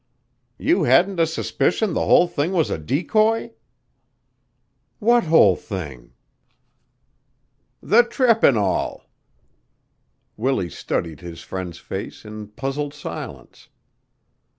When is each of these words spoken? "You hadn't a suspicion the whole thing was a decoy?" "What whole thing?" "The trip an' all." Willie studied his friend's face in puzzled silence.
"You 0.57 0.85
hadn't 0.85 1.19
a 1.19 1.27
suspicion 1.27 1.93
the 1.93 2.07
whole 2.07 2.27
thing 2.27 2.53
was 2.53 2.71
a 2.71 2.79
decoy?" 2.79 3.51
"What 4.97 5.25
whole 5.25 5.55
thing?" 5.55 6.13
"The 7.83 8.01
trip 8.01 8.43
an' 8.43 8.57
all." 8.57 9.05
Willie 10.37 10.71
studied 10.71 11.19
his 11.21 11.41
friend's 11.43 11.77
face 11.77 12.25
in 12.25 12.47
puzzled 12.47 12.95
silence. 12.95 13.69